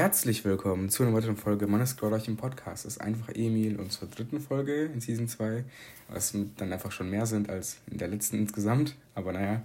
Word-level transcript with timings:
Herzlich 0.00 0.46
willkommen 0.46 0.88
zu 0.88 1.02
einer 1.02 1.12
weiteren 1.12 1.36
Folge 1.36 1.66
meines 1.66 1.94
glorreichen 1.94 2.38
Podcasts. 2.38 2.86
Es 2.86 2.96
ist 2.96 3.02
einfach 3.02 3.28
Emil 3.34 3.78
und 3.78 3.92
zur 3.92 4.08
dritten 4.08 4.40
Folge 4.40 4.86
in 4.86 5.02
Season 5.02 5.28
2, 5.28 5.62
was 6.08 6.34
dann 6.56 6.72
einfach 6.72 6.90
schon 6.90 7.10
mehr 7.10 7.26
sind 7.26 7.50
als 7.50 7.76
in 7.90 7.98
der 7.98 8.08
letzten 8.08 8.38
insgesamt. 8.38 8.96
Aber 9.14 9.34
naja, 9.34 9.60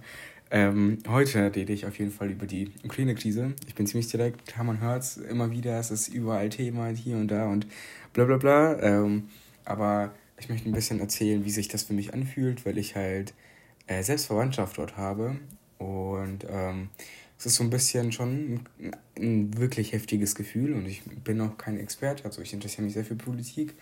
ähm, 0.50 0.98
heute 1.08 1.54
rede 1.56 1.72
ich 1.72 1.86
auf 1.86 1.98
jeden 1.98 2.10
Fall 2.10 2.30
über 2.30 2.44
die 2.44 2.70
Ukraine-Krise. 2.84 3.54
Ich 3.66 3.74
bin 3.74 3.86
ziemlich 3.86 4.10
direkt, 4.10 4.54
man 4.58 4.82
hört 4.82 5.04
es 5.04 5.16
immer 5.16 5.52
wieder, 5.52 5.80
es 5.80 5.90
ist 5.90 6.08
überall 6.08 6.50
Thema 6.50 6.88
hier 6.88 7.16
und 7.16 7.28
da 7.28 7.46
und 7.46 7.66
bla 8.12 8.26
bla 8.26 8.36
bla. 8.36 8.78
Ähm, 8.82 9.30
aber 9.64 10.12
ich 10.38 10.50
möchte 10.50 10.68
ein 10.68 10.74
bisschen 10.74 11.00
erzählen, 11.00 11.46
wie 11.46 11.50
sich 11.50 11.68
das 11.68 11.84
für 11.84 11.94
mich 11.94 12.12
anfühlt, 12.12 12.66
weil 12.66 12.76
ich 12.76 12.94
halt 12.94 13.32
äh, 13.86 14.02
selbst 14.02 14.28
dort 14.28 14.98
habe 14.98 15.36
und 15.78 16.46
ähm, 16.46 16.90
es 17.38 17.46
ist 17.46 17.56
so 17.56 17.64
ein 17.64 17.70
bisschen 17.70 18.12
schon 18.12 18.60
ein, 19.16 19.58
wirklich 19.58 19.92
heftiges 19.92 20.34
Gefühl 20.34 20.72
und 20.72 20.86
ich 20.86 21.02
bin 21.04 21.40
auch 21.40 21.58
kein 21.58 21.78
Experte, 21.78 22.24
also 22.24 22.42
ich 22.42 22.52
interessiere 22.52 22.82
mich 22.82 22.94
sehr 22.94 23.04
für 23.04 23.14
Politik. 23.14 23.74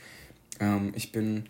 Ähm, 0.60 0.92
ich 0.95 1.12
bin 1.12 1.45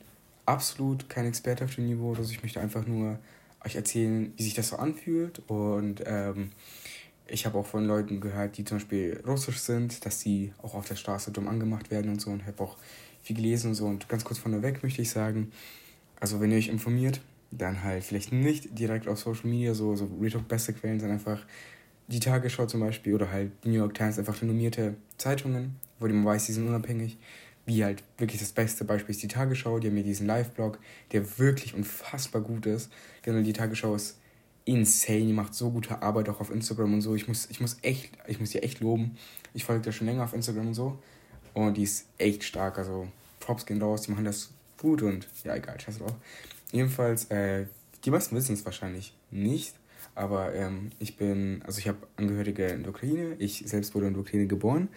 absolut 0.47 1.09
kein 1.09 1.27
Experte 1.27 1.65
auf 1.65 1.75
dem 1.75 1.87
Niveau, 1.87 2.15
also 2.15 2.31
ich 2.31 2.43
möchte 2.43 2.61
einfach 2.61 2.87
nur 2.87 3.19
euch 3.65 3.77
erzählen, 3.77 4.33
wie 4.37 4.43
sich 4.43 4.55
das 4.55 4.69
so 4.69 4.77
anfühlt 4.77 5.43
und 5.47 6.03
ähm, 6.07 6.51
ich 7.27 7.47
habe 7.47 7.57
auch 7.57 7.67
von 7.67 7.87
Leuten 7.87 8.21
gehört, 8.21 8.59
die 8.59 8.65
zum 8.65 8.77
Beispiel 8.77 9.23
russisch 9.27 9.59
sind, 9.59 10.05
dass 10.05 10.21
sie 10.21 10.53
auch 10.63 10.75
auf 10.75 10.87
der 10.87 10.97
Straße 10.97 11.31
dumm 11.31 11.49
angemacht 11.49 11.91
werden 11.91 12.11
und 12.11 12.21
so 12.21 12.31
und 12.31 12.47
habe 12.47 12.63
auch 12.63 12.77
viel 13.23 13.37
gelesen 13.37 13.69
und 13.69 13.75
so 13.75 13.87
und 13.87 14.09
ganz 14.11 14.25
kurz 14.25 14.39
vorneweg 14.39 14.83
möchte 14.83 15.01
ich 15.01 15.09
sagen, 15.09 15.51
also 16.21 16.41
wenn 16.41 16.51
ihr 16.51 16.59
euch 16.59 16.69
informiert, 16.69 17.23
dann 17.51 17.83
halt 17.83 18.05
vielleicht 18.05 18.33
nicht 18.33 18.79
direkt 18.79 19.09
auf 19.09 19.19
Social 19.19 19.49
Media, 19.49 19.75
so, 19.75 19.97
so 19.97 20.11
Retalk 20.21 20.47
beste 20.49 20.75
Quellen, 20.75 21.01
sondern 21.01 21.19
einfach 21.19 21.47
die 22.09 22.21
Tagesschau 22.21 22.67
zum 22.67 22.81
Beispiel 22.81 23.15
oder 23.15 23.31
halt 23.31 23.53
die 23.65 23.69
New 23.69 23.79
York 23.79 23.95
Times, 23.95 24.19
einfach 24.19 24.41
renommierte 24.41 24.95
Zeitungen, 25.19 25.77
wo 25.99 26.07
man 26.07 26.25
weiß, 26.25 26.47
die 26.47 26.53
sind 26.53 26.69
unabhängig. 26.69 27.19
Wie 27.67 27.83
halt 27.83 28.05
wirklich 28.19 28.41
das 28.41 28.53
beste 28.53 28.85
Beispiel 28.85 29.15
ist 29.15 29.23
die 29.23 29.29
Tagesschau, 29.29 29.79
die 29.79 29.87
haben 29.87 29.95
mir 29.95 30.03
diesen 30.03 30.27
Live-Blog, 30.27 30.79
der 31.13 31.39
wirklich 31.39 31.75
unfassbar 31.75 32.43
gut 32.43 32.67
ist. 32.67 32.93
Generell 33.23 33.43
die 33.43 33.55
Tagesschau 33.55 33.95
ist 33.95 34.19
insane, 34.67 35.27
die 35.27 35.33
macht 35.33 35.55
so 35.55 35.71
gute 35.71 36.03
Arbeit 36.03 36.29
auch 36.29 36.41
auf 36.41 36.51
Instagram 36.51 36.95
und 36.95 37.01
so. 37.01 37.15
Ich 37.15 37.27
muss, 37.27 37.49
ich 37.51 37.61
muss 37.61 37.79
echt, 37.81 38.13
ich 38.27 38.39
muss 38.39 38.51
die 38.51 38.63
echt 38.63 38.81
loben. 38.81 39.17
Ich 39.55 39.65
folge 39.65 39.83
da 39.83 39.93
schon 39.93 40.07
länger 40.07 40.25
auf 40.25 40.35
Instagram 40.35 40.69
und 40.69 40.75
so. 40.75 40.99
Und 41.55 41.77
die 41.77 41.85
ist 41.85 42.07
echt 42.19 42.45
stark, 42.45 42.77
also 42.79 43.09
Props 43.41 43.65
gehen 43.65 43.81
raus, 43.81 44.03
die 44.03 44.11
machen 44.11 44.25
das 44.25 44.51
gut 44.79 45.03
und 45.03 45.27
ja, 45.45 45.55
egal, 45.55 45.81
scheiß 45.81 45.99
drauf. 45.99 46.15
Jedenfalls, 46.73 47.27
äh, 47.27 47.67
die 48.05 48.11
meisten 48.11 48.37
wissen 48.37 48.55
es 48.55 48.65
wahrscheinlich 48.65 49.15
nicht, 49.31 49.75
aber 50.15 50.55
ähm, 50.55 50.91
ich 50.99 51.17
bin, 51.17 51.63
also 51.67 51.79
ich 51.79 51.89
habe 51.89 51.99
Angehörige 52.17 52.67
in 52.67 52.83
der 52.83 52.91
Ukraine, 52.91 53.35
ich 53.39 53.65
selbst 53.67 53.95
wurde 53.95 54.07
in 54.07 54.15
der 54.15 54.23
Ukraine 54.23 54.47
geboren. 54.47 54.89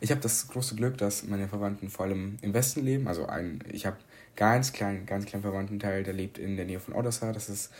Ich 0.00 0.10
habe 0.10 0.20
das 0.20 0.48
große 0.48 0.74
Glück, 0.76 0.98
dass 0.98 1.26
meine 1.26 1.48
Verwandten 1.48 1.88
vor 1.88 2.06
allem 2.06 2.36
im 2.42 2.52
Westen 2.52 2.84
leben. 2.84 3.08
Also 3.08 3.26
ein, 3.26 3.60
ich 3.72 3.86
habe 3.86 3.96
ganz 4.36 4.72
kleinen, 4.72 5.06
ganz 5.06 5.24
kleinen 5.24 5.42
Verwandtenteil, 5.42 6.02
der 6.02 6.12
lebt 6.12 6.38
in 6.38 6.56
der 6.56 6.66
Nähe 6.66 6.80
von 6.80 6.94
Odessa. 6.94 7.32
Das 7.32 7.48
ist 7.48 7.72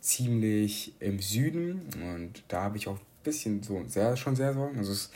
ziemlich 0.00 0.94
im 0.98 1.20
Süden 1.20 1.82
und 2.14 2.42
da 2.48 2.62
habe 2.62 2.76
ich 2.76 2.88
auch 2.88 2.96
ein 2.96 3.22
bisschen 3.22 3.62
so 3.62 3.84
sehr, 3.86 4.16
schon 4.16 4.34
sehr 4.34 4.52
Sorgen. 4.52 4.78
Also 4.78 4.92
es, 4.92 5.10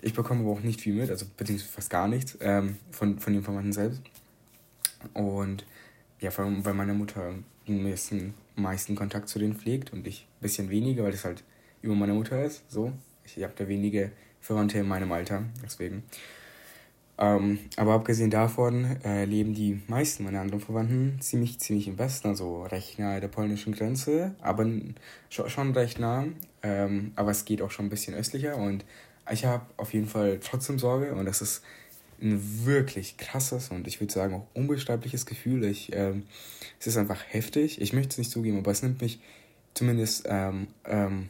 ich 0.00 0.14
bekomme 0.14 0.42
aber 0.42 0.52
auch 0.52 0.60
nicht 0.60 0.80
viel 0.80 0.94
mit, 0.94 1.10
also 1.10 1.26
beziehungsweise 1.36 1.72
fast 1.72 1.90
gar 1.90 2.06
nichts 2.06 2.38
ähm, 2.40 2.76
von, 2.92 3.18
von 3.18 3.32
den 3.32 3.42
Verwandten 3.42 3.72
selbst. 3.72 4.00
Und 5.12 5.66
ja, 6.20 6.30
vor 6.30 6.44
allem, 6.44 6.64
weil 6.64 6.74
meine 6.74 6.94
Mutter 6.94 7.34
den 7.66 7.82
meisten, 7.82 8.34
meisten 8.56 8.94
Kontakt 8.94 9.28
zu 9.28 9.38
denen 9.38 9.54
pflegt 9.54 9.92
und 9.92 10.06
ich 10.06 10.26
ein 10.38 10.42
bisschen 10.42 10.70
weniger, 10.70 11.04
weil 11.04 11.12
das 11.12 11.24
halt 11.24 11.44
über 11.80 11.94
meine 11.94 12.14
Mutter 12.14 12.44
ist. 12.44 12.70
So. 12.70 12.92
Ich 13.24 13.42
habe 13.42 13.52
da 13.56 13.68
wenige 13.68 14.12
Verwandte 14.40 14.78
in 14.78 14.88
meinem 14.88 15.12
Alter, 15.12 15.44
deswegen. 15.64 16.02
Ähm, 17.18 17.58
aber 17.76 17.92
abgesehen 17.92 18.30
davon 18.30 18.96
äh, 19.04 19.24
leben 19.26 19.54
die 19.54 19.80
meisten 19.86 20.24
meiner 20.24 20.40
anderen 20.40 20.60
Verwandten 20.60 21.20
ziemlich, 21.20 21.60
ziemlich 21.60 21.86
im 21.86 21.98
Westen, 21.98 22.28
also 22.28 22.64
recht 22.64 22.98
nahe 22.98 23.20
der 23.20 23.28
polnischen 23.28 23.74
Grenze, 23.74 24.34
aber 24.40 24.66
schon, 25.28 25.48
schon 25.48 25.72
recht 25.72 25.98
nah. 25.98 26.24
Ähm, 26.62 27.12
aber 27.14 27.30
es 27.30 27.44
geht 27.44 27.62
auch 27.62 27.70
schon 27.70 27.86
ein 27.86 27.90
bisschen 27.90 28.14
östlicher 28.14 28.56
und 28.56 28.84
ich 29.30 29.44
habe 29.44 29.66
auf 29.76 29.92
jeden 29.92 30.08
Fall 30.08 30.40
trotzdem 30.42 30.78
Sorge 30.78 31.14
und 31.14 31.26
das 31.26 31.42
ist 31.42 31.62
ein 32.22 32.64
wirklich 32.64 33.16
krasses 33.16 33.70
und 33.70 33.86
ich 33.86 34.00
würde 34.00 34.12
sagen 34.12 34.34
auch 34.34 34.46
unbeschreibliches 34.54 35.26
Gefühl. 35.26 35.64
Ich, 35.64 35.92
ähm, 35.92 36.24
es 36.78 36.86
ist 36.86 36.96
einfach 36.96 37.22
heftig. 37.28 37.80
Ich 37.80 37.92
möchte 37.92 38.10
es 38.10 38.18
nicht 38.18 38.30
zugeben, 38.30 38.58
aber 38.58 38.70
es 38.70 38.82
nimmt 38.82 39.00
mich 39.00 39.20
zumindest 39.74 40.26
ähm, 40.28 40.68
ähm, 40.84 41.28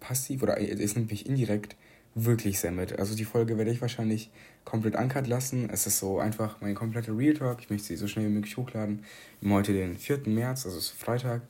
passiv 0.00 0.42
oder 0.42 0.58
es 0.60 0.96
nimmt 0.96 1.10
mich 1.10 1.26
indirekt 1.26 1.76
wirklich 2.14 2.60
sehr 2.60 2.70
mit. 2.70 2.98
Also 2.98 3.16
die 3.16 3.24
Folge 3.24 3.58
werde 3.58 3.70
ich 3.70 3.80
wahrscheinlich 3.80 4.30
komplett 4.64 4.94
uncut 4.94 5.26
lassen. 5.26 5.68
Es 5.70 5.86
ist 5.86 5.98
so 5.98 6.18
einfach 6.18 6.60
mein 6.60 6.74
kompletter 6.74 7.16
Real 7.16 7.34
Talk. 7.34 7.58
Ich 7.60 7.70
möchte 7.70 7.88
sie 7.88 7.96
so 7.96 8.06
schnell 8.06 8.26
wie 8.26 8.30
möglich 8.30 8.56
hochladen. 8.56 9.04
Heute 9.44 9.72
den 9.72 9.96
4. 9.96 10.20
März, 10.26 10.64
also 10.64 10.78
ist 10.78 10.90
Freitag. 10.90 11.42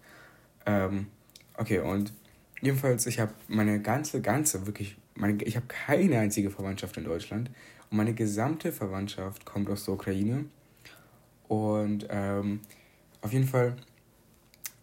Ähm, 0.67 1.07
okay, 1.57 1.81
und 1.81 2.13
jedenfalls, 2.63 3.07
ich 3.07 3.21
habe 3.21 3.33
meine 3.49 3.81
ganze, 3.81 4.21
ganze, 4.21 4.67
wirklich, 4.67 4.97
meine, 5.15 5.43
ich 5.45 5.57
habe 5.57 5.67
keine 5.67 6.19
einzige 6.19 6.51
Verwandtschaft 6.51 6.97
in 6.97 7.05
Deutschland. 7.05 7.51
Meine 7.95 8.13
gesamte 8.13 8.73
Verwandtschaft 8.73 9.45
kommt 9.45 9.71
aus 9.71 9.85
der 9.85 9.95
Ukraine. 9.95 10.47
Und 11.47 12.09
ähm, 12.11 12.59
auf 13.21 13.33
jeden 13.33 13.47
Fall, 13.47 13.77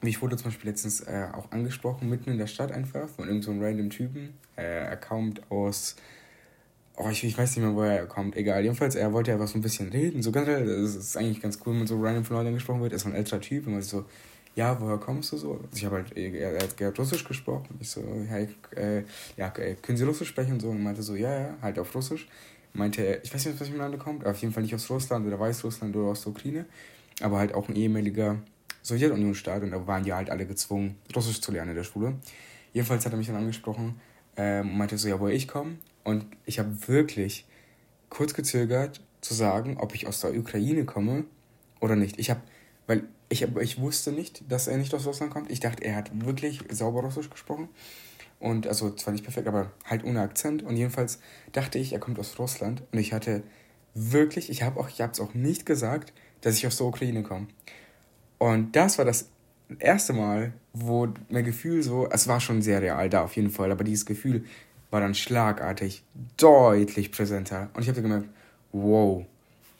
ich 0.01 0.21
wurde 0.21 0.37
zum 0.37 0.45
Beispiel 0.45 0.69
letztens 0.69 1.01
äh, 1.01 1.27
auch 1.33 1.51
angesprochen, 1.51 2.07
mitten 2.07 2.31
in 2.31 2.37
der 2.37 2.47
Stadt 2.47 2.71
einfach, 2.71 3.09
von 3.09 3.27
irgendeinem 3.27 3.59
so 3.59 3.65
random 3.65 3.89
Typen. 3.89 4.33
Äh, 4.55 4.85
er 4.85 4.95
kommt 4.95 5.51
aus. 5.51 5.97
Oh, 6.95 7.09
ich, 7.09 7.25
ich 7.25 7.37
weiß 7.37 7.57
nicht 7.57 7.65
mehr, 7.65 7.75
woher 7.75 7.97
er 7.97 8.05
kommt, 8.05 8.37
egal. 8.37 8.61
Jedenfalls, 8.61 8.95
er 8.95 9.11
wollte 9.11 9.33
einfach 9.33 9.49
so 9.49 9.57
ein 9.57 9.61
bisschen 9.61 9.89
reden. 9.89 10.21
So 10.21 10.31
generell, 10.31 10.69
es 10.69 10.95
ist 10.95 11.17
eigentlich 11.17 11.41
ganz 11.41 11.59
cool, 11.65 11.73
wenn 11.73 11.79
man 11.79 11.87
so 11.87 12.01
random 12.01 12.23
von 12.23 12.37
Leuten 12.37 12.47
angesprochen 12.47 12.81
wird. 12.81 12.93
Er 12.93 12.95
ist 12.95 13.03
so 13.03 13.09
ein 13.09 13.15
älterer 13.15 13.41
Typ 13.41 13.67
und 13.67 13.73
man 13.73 13.81
so, 13.81 14.05
ja, 14.55 14.79
woher 14.79 14.99
kommst 14.99 15.33
du 15.33 15.37
so? 15.37 15.55
Also 15.55 15.67
ich 15.75 15.83
habe 15.83 15.97
halt, 15.97 16.15
er, 16.15 16.53
er, 16.53 16.87
hat 16.87 16.97
Russisch 16.97 17.25
gesprochen. 17.25 17.77
Ich 17.81 17.89
so, 17.89 18.01
hey, 18.29 18.47
äh, 18.73 19.03
ja, 19.35 19.49
können 19.49 19.97
Sie 19.97 20.05
Russisch 20.05 20.29
sprechen 20.29 20.53
und 20.53 20.61
so? 20.61 20.69
Und 20.69 20.81
meinte 20.81 21.03
so, 21.03 21.13
ja, 21.17 21.37
ja, 21.37 21.57
halt 21.61 21.77
auf 21.77 21.93
Russisch 21.93 22.29
meinte 22.73 23.03
er, 23.03 23.23
ich 23.23 23.33
weiß 23.33 23.45
nicht, 23.45 23.55
aus 23.55 23.61
welchem 23.61 23.77
Land 23.77 23.93
er 23.93 23.99
kommt, 23.99 24.25
auf 24.25 24.37
jeden 24.41 24.53
Fall 24.53 24.63
nicht 24.63 24.75
aus 24.75 24.89
Russland 24.89 25.25
oder 25.27 25.39
Weißrussland 25.39 25.95
oder 25.95 26.09
aus 26.09 26.23
der 26.23 26.31
Ukraine, 26.31 26.65
aber 27.21 27.37
halt 27.37 27.53
auch 27.53 27.69
ein 27.69 27.75
ehemaliger 27.75 28.37
Sowjetunion-Staat 28.83 29.63
und 29.63 29.71
da 29.71 29.85
waren 29.87 30.03
die 30.03 30.13
halt 30.13 30.29
alle 30.29 30.45
gezwungen, 30.45 30.95
Russisch 31.15 31.41
zu 31.41 31.51
lernen 31.51 31.71
in 31.71 31.77
der 31.77 31.83
Schule. 31.83 32.15
Jedenfalls 32.73 33.05
hat 33.05 33.13
er 33.13 33.17
mich 33.17 33.27
dann 33.27 33.35
angesprochen 33.35 33.99
ähm, 34.37 34.69
und 34.69 34.77
meinte 34.77 34.97
so, 34.97 35.07
ja, 35.07 35.19
woher 35.19 35.35
ich 35.35 35.47
komme. 35.47 35.77
Und 36.03 36.25
ich 36.45 36.59
habe 36.59 36.87
wirklich 36.87 37.45
kurz 38.09 38.33
gezögert 38.33 39.01
zu 39.21 39.33
sagen, 39.33 39.77
ob 39.77 39.93
ich 39.93 40.07
aus 40.07 40.21
der 40.21 40.35
Ukraine 40.35 40.85
komme 40.85 41.25
oder 41.79 41.95
nicht. 41.95 42.19
Ich 42.19 42.29
habe, 42.29 42.41
weil 42.87 43.03
ich, 43.29 43.43
ich 43.43 43.79
wusste 43.79 44.11
nicht, 44.11 44.43
dass 44.51 44.67
er 44.67 44.77
nicht 44.77 44.93
aus 44.93 45.05
Russland 45.05 45.31
kommt. 45.31 45.51
Ich 45.51 45.59
dachte, 45.59 45.83
er 45.83 45.95
hat 45.95 46.11
wirklich 46.25 46.61
sauber 46.71 47.01
Russisch 47.01 47.29
gesprochen. 47.29 47.69
Und 48.41 48.65
also 48.65 48.89
zwar 48.91 49.13
nicht 49.13 49.23
perfekt, 49.23 49.47
aber 49.47 49.71
halt 49.85 50.03
ohne 50.03 50.19
Akzent. 50.19 50.63
Und 50.63 50.75
jedenfalls 50.75 51.19
dachte 51.51 51.77
ich, 51.77 51.93
er 51.93 51.99
kommt 51.99 52.19
aus 52.19 52.37
Russland. 52.39 52.81
Und 52.91 52.97
ich 52.97 53.13
hatte 53.13 53.43
wirklich, 53.93 54.49
ich 54.49 54.63
habe 54.63 54.79
auch, 54.79 54.89
ich 54.89 54.99
habe 54.99 55.13
es 55.13 55.19
auch 55.19 55.35
nicht 55.35 55.65
gesagt, 55.65 56.11
dass 56.41 56.57
ich 56.57 56.65
aus 56.65 56.77
der 56.77 56.87
Ukraine 56.87 57.21
komme. 57.21 57.47
Und 58.39 58.75
das 58.75 58.97
war 58.97 59.05
das 59.05 59.29
erste 59.77 60.13
Mal, 60.13 60.53
wo 60.73 61.07
mein 61.29 61.45
Gefühl 61.45 61.83
so, 61.83 62.09
es 62.09 62.27
war 62.27 62.39
schon 62.39 62.63
sehr 62.63 62.81
real 62.81 63.09
da 63.09 63.23
auf 63.23 63.35
jeden 63.35 63.51
Fall, 63.51 63.71
aber 63.71 63.83
dieses 63.83 64.07
Gefühl 64.07 64.43
war 64.89 65.01
dann 65.01 65.13
schlagartig 65.13 66.03
deutlich 66.37 67.11
präsenter. 67.11 67.69
Und 67.73 67.83
ich 67.83 67.89
habe 67.89 68.01
gemerkt, 68.01 68.27
wow, 68.71 69.23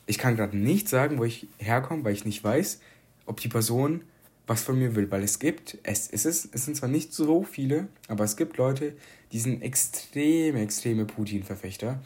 ich 0.06 0.18
kann 0.18 0.36
gerade 0.36 0.56
nicht 0.56 0.88
sagen, 0.88 1.18
wo 1.18 1.24
ich 1.24 1.48
herkomme, 1.58 2.04
weil 2.04 2.14
ich 2.14 2.24
nicht 2.24 2.44
weiß, 2.44 2.80
ob 3.26 3.40
die 3.40 3.48
Person 3.48 4.02
was 4.46 4.62
von 4.62 4.78
mir 4.78 4.94
will, 4.96 5.10
weil 5.10 5.22
es 5.22 5.38
gibt, 5.38 5.78
es, 5.82 6.08
es, 6.10 6.24
ist, 6.24 6.54
es 6.54 6.64
sind 6.64 6.76
zwar 6.76 6.88
nicht 6.88 7.12
so 7.12 7.42
viele, 7.42 7.88
aber 8.08 8.24
es 8.24 8.36
gibt 8.36 8.56
Leute, 8.56 8.94
die 9.30 9.38
sind 9.38 9.62
extreme, 9.62 10.60
extreme 10.60 11.04
Putin-Verfechter. 11.04 12.00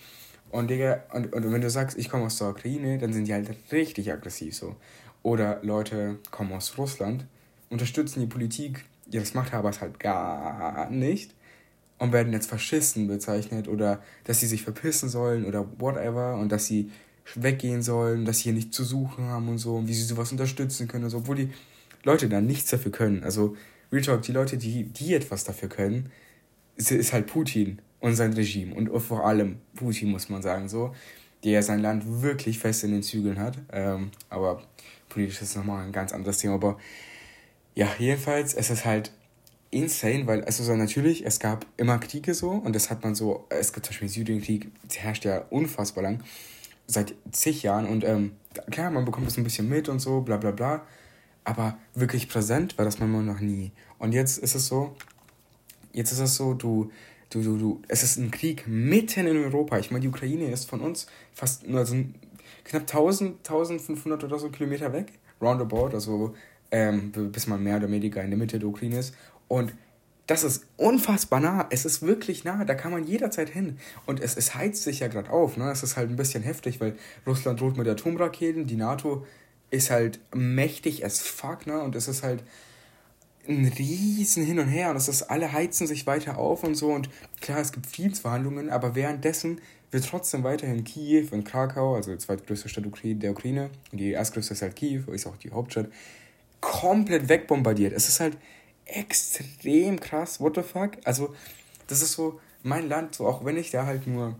Und, 0.50 0.70
und, 0.70 1.34
und 1.34 1.52
wenn 1.52 1.60
du 1.60 1.70
sagst, 1.70 1.98
ich 1.98 2.08
komme 2.08 2.26
aus 2.26 2.38
der 2.38 2.48
Ukraine, 2.48 2.98
dann 2.98 3.12
sind 3.12 3.26
die 3.26 3.32
halt 3.34 3.50
richtig 3.72 4.12
aggressiv 4.12 4.54
so. 4.54 4.76
Oder 5.22 5.60
Leute 5.62 6.18
kommen 6.30 6.52
aus 6.52 6.78
Russland, 6.78 7.26
unterstützen 7.68 8.20
die 8.20 8.26
Politik 8.26 8.84
ihres 9.10 9.34
Machthabers 9.34 9.80
halt 9.80 9.98
gar 9.98 10.90
nicht 10.90 11.34
und 11.98 12.12
werden 12.12 12.34
als 12.34 12.46
Faschisten 12.46 13.08
bezeichnet 13.08 13.68
oder 13.68 14.02
dass 14.24 14.40
sie 14.40 14.46
sich 14.46 14.62
verpissen 14.62 15.08
sollen 15.08 15.44
oder 15.44 15.66
whatever 15.78 16.36
und 16.36 16.52
dass 16.52 16.66
sie 16.66 16.90
weggehen 17.34 17.82
sollen, 17.82 18.24
dass 18.24 18.38
sie 18.38 18.44
hier 18.44 18.52
nichts 18.52 18.76
zu 18.76 18.84
suchen 18.84 19.24
haben 19.24 19.48
und 19.48 19.58
so 19.58 19.76
und 19.76 19.88
wie 19.88 19.94
sie 19.94 20.04
sowas 20.04 20.30
unterstützen 20.30 20.86
können 20.86 21.04
und 21.04 21.10
so, 21.10 21.18
obwohl 21.18 21.36
die 21.36 21.50
Leute 22.06 22.28
da 22.28 22.40
nichts 22.40 22.70
dafür 22.70 22.92
können. 22.92 23.22
Also, 23.24 23.56
Real 23.92 24.02
Talk, 24.02 24.22
die 24.22 24.32
Leute, 24.32 24.56
die, 24.56 24.84
die 24.84 25.14
etwas 25.14 25.44
dafür 25.44 25.68
können, 25.68 26.10
ist, 26.76 26.90
ist 26.90 27.12
halt 27.12 27.26
Putin 27.26 27.80
und 28.00 28.14
sein 28.14 28.32
Regime. 28.32 28.74
Und 28.74 28.88
vor 29.00 29.26
allem 29.26 29.58
Putin, 29.74 30.10
muss 30.10 30.28
man 30.28 30.42
sagen, 30.42 30.68
so, 30.68 30.94
der 31.44 31.62
sein 31.62 31.80
Land 31.80 32.22
wirklich 32.22 32.58
fest 32.58 32.84
in 32.84 32.92
den 32.92 33.02
Zügeln 33.02 33.38
hat. 33.38 33.58
Ähm, 33.72 34.10
aber 34.30 34.62
politisch 35.08 35.42
ist 35.42 35.56
nochmal 35.56 35.84
ein 35.84 35.92
ganz 35.92 36.12
anderes 36.12 36.38
Thema. 36.38 36.54
Aber 36.54 36.78
ja, 37.74 37.88
jedenfalls, 37.98 38.54
es 38.54 38.70
ist 38.70 38.84
halt 38.84 39.12
insane, 39.70 40.26
weil, 40.26 40.44
also 40.44 40.64
so 40.64 40.74
natürlich, 40.74 41.26
es 41.26 41.38
gab 41.38 41.66
immer 41.76 41.98
Kriege 41.98 42.34
so 42.34 42.50
und 42.50 42.74
das 42.74 42.90
hat 42.90 43.02
man 43.02 43.14
so, 43.14 43.46
es 43.50 43.72
gibt 43.72 43.86
zum 43.86 43.92
Beispiel 43.92 44.08
den 44.08 44.14
Syrienkrieg, 44.14 44.70
der 44.94 45.02
herrscht 45.02 45.24
ja 45.24 45.44
unfassbar 45.50 46.04
lang, 46.04 46.22
seit 46.86 47.14
zig 47.32 47.62
Jahren 47.62 47.86
und 47.86 48.04
ähm, 48.04 48.32
klar, 48.70 48.90
man 48.90 49.04
bekommt 49.04 49.26
das 49.26 49.36
ein 49.36 49.44
bisschen 49.44 49.68
mit 49.68 49.88
und 49.88 49.98
so, 49.98 50.20
bla 50.20 50.36
bla 50.36 50.52
bla, 50.52 50.86
aber 51.46 51.78
wirklich 51.94 52.28
präsent 52.28 52.76
war 52.76 52.84
das 52.84 52.98
manchmal 52.98 53.22
noch 53.22 53.38
nie. 53.38 53.70
Und 53.98 54.12
jetzt 54.12 54.36
ist 54.38 54.56
es 54.56 54.66
so, 54.66 54.96
jetzt 55.92 56.10
ist 56.10 56.18
es 56.18 56.34
so, 56.34 56.54
du, 56.54 56.90
du, 57.30 57.40
du, 57.40 57.56
du, 57.56 57.82
es 57.86 58.02
ist 58.02 58.18
ein 58.18 58.32
Krieg 58.32 58.66
mitten 58.66 59.28
in 59.28 59.36
Europa. 59.36 59.78
Ich 59.78 59.92
meine, 59.92 60.02
die 60.02 60.08
Ukraine 60.08 60.50
ist 60.50 60.68
von 60.68 60.80
uns 60.80 61.06
fast 61.32 61.64
also 61.68 61.94
knapp 62.64 62.82
1000, 62.82 63.38
1500 63.48 64.24
oder 64.24 64.40
so 64.40 64.50
Kilometer 64.50 64.92
weg, 64.92 65.12
roundabout, 65.40 65.90
also 65.94 66.34
ähm, 66.72 67.12
bis 67.12 67.46
man 67.46 67.62
mehr 67.62 67.76
oder 67.76 67.90
weniger 67.92 68.24
in 68.24 68.30
der 68.30 68.38
Mitte 68.38 68.58
der 68.58 68.68
Ukraine 68.68 68.98
ist. 68.98 69.14
Und 69.46 69.72
das 70.26 70.42
ist 70.42 70.66
unfassbar 70.76 71.38
nah. 71.38 71.68
Es 71.70 71.84
ist 71.84 72.02
wirklich 72.02 72.42
nah. 72.42 72.64
Da 72.64 72.74
kann 72.74 72.90
man 72.90 73.06
jederzeit 73.06 73.50
hin. 73.50 73.78
Und 74.04 74.18
es, 74.18 74.36
es 74.36 74.56
heizt 74.56 74.82
sich 74.82 74.98
ja 74.98 75.06
gerade 75.06 75.30
auf. 75.30 75.56
Ne? 75.56 75.70
Es 75.70 75.84
ist 75.84 75.96
halt 75.96 76.10
ein 76.10 76.16
bisschen 76.16 76.42
heftig, 76.42 76.80
weil 76.80 76.96
Russland 77.24 77.60
droht 77.60 77.76
mit 77.76 77.86
Atomraketen. 77.86 78.66
Die 78.66 78.74
NATO 78.74 79.24
ist 79.70 79.90
halt 79.90 80.20
mächtig 80.34 81.04
as 81.04 81.20
fuck. 81.20 81.66
Ne? 81.66 81.80
Und 81.80 81.94
es 81.96 82.08
ist 82.08 82.22
halt 82.22 82.42
ein 83.48 83.66
riesen 83.78 84.44
Hin 84.44 84.58
und 84.58 84.68
Her. 84.68 84.90
Und 84.90 84.96
es 84.96 85.08
ist, 85.08 85.24
alle 85.24 85.52
heizen 85.52 85.86
sich 85.86 86.06
weiter 86.06 86.38
auf 86.38 86.64
und 86.64 86.74
so. 86.74 86.92
Und 86.92 87.08
klar, 87.40 87.58
es 87.58 87.72
gibt 87.72 87.86
Friedensverhandlungen. 87.86 88.70
Aber 88.70 88.94
währenddessen 88.94 89.60
wird 89.90 90.06
trotzdem 90.06 90.42
weiterhin 90.42 90.84
Kiew 90.84 91.28
und 91.30 91.44
Krakau, 91.44 91.94
also 91.94 92.10
die 92.10 92.18
zweitgrößte 92.18 92.68
Stadt 92.68 92.84
der 93.02 93.30
Ukraine, 93.30 93.70
und 93.92 93.98
die 93.98 94.12
erstgrößte 94.12 94.54
ist 94.54 94.62
halt 94.62 94.76
Kiew, 94.76 95.10
ist 95.12 95.26
auch 95.26 95.36
die 95.36 95.50
Hauptstadt, 95.50 95.88
komplett 96.60 97.28
wegbombardiert. 97.28 97.92
Es 97.92 98.08
ist 98.08 98.20
halt 98.20 98.36
extrem 98.84 100.00
krass, 100.00 100.40
what 100.40 100.56
the 100.56 100.62
fuck? 100.62 100.92
Also, 101.04 101.34
das 101.86 102.02
ist 102.02 102.12
so 102.12 102.40
mein 102.62 102.88
Land, 102.88 103.14
so 103.14 103.26
auch 103.26 103.44
wenn 103.44 103.56
ich 103.56 103.70
da 103.70 103.86
halt 103.86 104.06
nur 104.06 104.36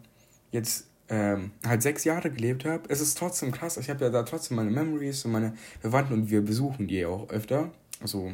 jetzt 0.51 0.87
ähm, 1.09 1.53
halt 1.67 1.83
sechs 1.83 2.05
Jahre 2.05 2.31
gelebt 2.31 2.65
habe, 2.65 2.85
es 2.89 3.01
ist 3.01 3.17
trotzdem 3.19 3.53
krass. 3.53 3.77
Ich 3.77 3.91
habe 3.91 4.05
ja 4.05 4.11
da 4.11 4.23
trotzdem 4.23 4.57
meine 4.57 4.71
Memories 4.71 5.25
und 5.25 5.33
meine 5.33 5.55
Verwandten 5.81 6.15
und 6.15 6.31
wir 6.31 6.43
besuchen 6.43 6.87
die 6.87 7.05
auch 7.05 7.29
öfter. 7.31 7.71
Also 8.01 8.33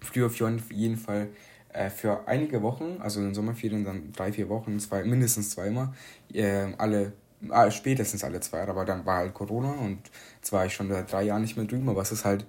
früher 0.00 0.26
auf 0.26 0.36
jeden 0.36 0.96
Fall 0.96 1.28
äh, 1.72 1.90
für 1.90 2.26
einige 2.26 2.62
Wochen, 2.62 2.98
also 3.00 3.20
in 3.20 3.26
den 3.26 3.34
Sommerferien 3.34 3.84
dann 3.84 4.12
drei, 4.12 4.32
vier 4.32 4.48
Wochen, 4.48 4.78
zwei, 4.78 5.04
mindestens 5.04 5.50
zweimal, 5.50 5.92
äh, 6.32 6.72
alle, 6.78 7.12
äh, 7.50 7.70
spätestens 7.70 8.24
alle 8.24 8.40
zwei, 8.40 8.62
aber 8.66 8.84
dann 8.84 9.04
war 9.06 9.18
halt 9.18 9.34
Corona 9.34 9.72
und 9.72 9.98
zwar 10.40 10.60
war 10.60 10.66
ich 10.66 10.74
schon 10.74 10.88
seit 10.88 11.10
drei 11.10 11.24
Jahren 11.24 11.42
nicht 11.42 11.56
mehr 11.56 11.66
drüben, 11.66 11.88
aber 11.88 12.02
es 12.02 12.12
ist 12.12 12.24
halt 12.24 12.46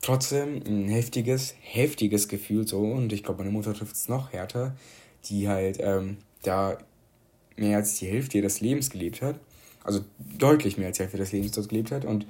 trotzdem 0.00 0.62
ein 0.66 0.88
heftiges, 0.88 1.54
heftiges 1.60 2.28
Gefühl 2.28 2.66
so. 2.66 2.80
Und 2.80 3.12
ich 3.12 3.22
glaube, 3.22 3.38
meine 3.38 3.50
Mutter 3.50 3.74
trifft 3.74 3.96
es 3.96 4.08
noch 4.08 4.32
härter, 4.32 4.76
die 5.24 5.48
halt 5.48 5.78
ähm, 5.80 6.18
da 6.42 6.78
mehr 7.58 7.78
als 7.78 7.96
die 7.96 8.06
Hälfte 8.06 8.38
ihres 8.38 8.60
Lebens 8.60 8.90
gelebt 8.90 9.22
hat. 9.22 9.40
Also 9.84 10.04
deutlich 10.18 10.76
mehr 10.76 10.88
als 10.88 10.98
die 10.98 11.02
Hälfte 11.02 11.18
des 11.18 11.32
Lebens 11.32 11.52
dort 11.52 11.68
gelebt 11.68 11.90
hat. 11.90 12.04
Und 12.04 12.26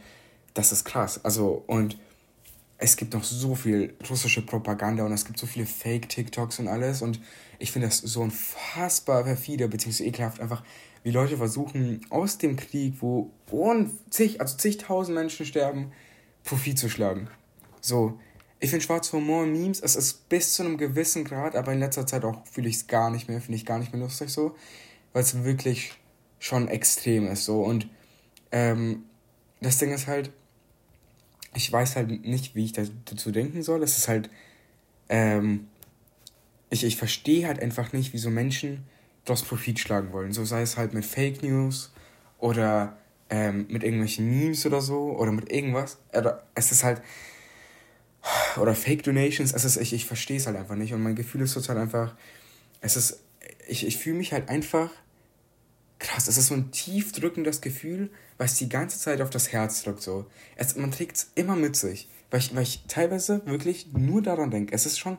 das 0.55 0.73
ist 0.73 0.85
krass. 0.85 1.25
Also, 1.25 1.63
und 1.67 1.99
es 2.79 2.97
gibt 2.97 3.15
noch 3.15 3.25
so 3.25 3.55
viel 3.55 3.95
russische 4.09 4.43
Propaganda 4.43 5.05
und 5.05 5.13
es 5.13 5.25
gibt 5.25 5.39
so 5.39 5.47
viele 5.47 5.67
Fake-TikToks 5.67 6.61
und 6.61 6.69
alles. 6.69 7.03
Und 7.03 7.21
ich 7.59 7.73
finde 7.73 7.89
das 7.89 7.99
so 7.99 8.21
unfassbar 8.21 9.25
perfide, 9.25 9.69
beziehungsweise 9.69 10.09
ekelhaft, 10.09 10.41
einfach 10.41 10.63
wie 11.03 11.11
Leute 11.11 11.37
versuchen, 11.37 12.01
aus 12.11 12.39
dem 12.39 12.57
Krieg, 12.57 12.95
wo 13.01 13.31
zig, 14.11 14.41
also 14.41 14.57
zigtausend 14.57 15.17
Menschen 15.17 15.47
sterben, 15.47 15.93
Profit 16.45 16.79
zu 16.79 16.89
schlagen. 16.89 17.29
So, 17.81 18.19
ich 18.61 18.71
finde 18.71 18.85
schwarzer 18.85 19.19
Humor 19.19 19.47
Memes, 19.47 19.81
es 19.81 19.97
ist 19.97 20.29
bis 20.29 20.55
zu 20.55 20.65
einem 20.65 20.79
gewissen 20.79 21.25
Grad, 21.25 21.55
aber 21.55 21.73
in 21.73 21.81
letzter 21.81 22.07
Zeit 22.07 22.25
auch 22.25 22.45
fühle 22.47 22.69
ich 22.69 22.77
es 22.77 22.87
gar 22.87 23.11
nicht 23.11 23.29
mehr, 23.29 23.41
finde 23.41 23.57
ich 23.57 23.67
gar 23.67 23.79
nicht 23.79 23.93
mehr 23.93 24.03
lustig 24.03 24.31
so, 24.31 24.57
weil 25.13 25.23
es 25.23 25.45
wirklich 25.45 25.93
schon 26.39 26.69
extrem 26.69 27.27
ist 27.27 27.45
so. 27.45 27.63
Und 27.63 27.89
ähm, 28.53 29.05
das 29.61 29.79
Ding 29.79 29.93
ist 29.93 30.07
halt, 30.07 30.31
ich 31.55 31.71
weiß 31.71 31.97
halt 31.97 32.25
nicht, 32.25 32.55
wie 32.55 32.65
ich 32.65 32.73
dazu 32.73 33.31
denken 33.31 33.63
soll. 33.63 33.83
Es 33.83 33.97
ist 33.99 34.09
halt, 34.09 34.31
ähm, 35.09 35.69
ich, 36.71 36.85
ich 36.85 36.97
verstehe 36.97 37.47
halt 37.47 37.61
einfach 37.61 37.93
nicht, 37.93 38.13
wieso 38.13 38.31
Menschen 38.31 38.85
daraus 39.25 39.43
Profit 39.43 39.79
schlagen 39.79 40.13
wollen. 40.13 40.33
So 40.33 40.45
sei 40.45 40.63
es 40.63 40.77
halt 40.77 40.95
mit 40.95 41.05
Fake 41.05 41.43
News 41.43 41.93
oder 42.39 42.97
ähm, 43.31 43.67
mit 43.69 43.83
irgendwelchen 43.83 44.29
Memes 44.29 44.65
oder 44.67 44.81
so 44.81 45.17
oder 45.17 45.33
mit 45.33 45.51
irgendwas. 45.53 45.99
Es 46.55 46.73
ist 46.73 46.85
halt, 46.85 47.03
oder 48.57 48.75
Fake 48.75 49.03
Donations, 49.03 49.53
es 49.53 49.65
ist, 49.65 49.77
ich, 49.77 49.93
ich 49.93 50.07
verstehe 50.07 50.37
es 50.37 50.47
halt 50.47 50.57
einfach 50.57 50.77
nicht 50.77 50.93
und 50.93 51.03
mein 51.03 51.15
Gefühl 51.15 51.43
ist 51.43 51.55
total 51.55 51.79
einfach, 51.79 52.15
es 52.81 52.97
ist, 52.97 53.21
ich, 53.69 53.87
ich 53.87 53.97
fühle 53.97 54.17
mich 54.17 54.33
halt 54.33 54.49
einfach 54.49 54.91
krass, 55.99 56.29
es 56.29 56.39
ist 56.39 56.49
so 56.49 56.55
ein 56.55 56.71
tief 56.71 57.13
drückendes 57.13 57.61
Gefühl, 57.61 58.11
was 58.37 58.55
die 58.55 58.69
ganze 58.69 58.99
Zeit 58.99 59.21
auf 59.21 59.31
das 59.31 59.53
Herz 59.53 59.83
drückt, 59.83 60.03
so. 60.03 60.27
Es, 60.57 60.77
man 60.77 60.93
trägt 60.93 61.17
es 61.17 61.31
immer 61.35 61.57
mit 61.57 61.77
sich, 61.77 62.09
weil 62.31 62.41
ich, 62.41 62.55
weil 62.55 62.63
ich 62.63 62.85
teilweise 62.87 63.43
wirklich 63.47 63.89
nur 63.93 64.23
daran 64.23 64.51
denke, 64.51 64.75
es 64.75 64.87
ist 64.87 64.99
schon 64.99 65.19